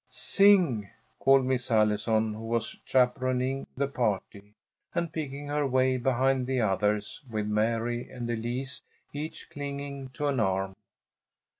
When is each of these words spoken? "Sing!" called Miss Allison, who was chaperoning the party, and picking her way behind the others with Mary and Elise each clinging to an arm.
"Sing!" 0.07 0.89
called 1.19 1.45
Miss 1.45 1.69
Allison, 1.69 2.33
who 2.33 2.41
was 2.45 2.79
chaperoning 2.85 3.67
the 3.77 3.87
party, 3.87 4.55
and 4.95 5.13
picking 5.13 5.45
her 5.49 5.67
way 5.67 5.97
behind 5.97 6.47
the 6.47 6.59
others 6.59 7.21
with 7.29 7.45
Mary 7.45 8.09
and 8.09 8.27
Elise 8.27 8.81
each 9.13 9.51
clinging 9.51 10.09
to 10.15 10.25
an 10.25 10.39
arm. 10.39 10.75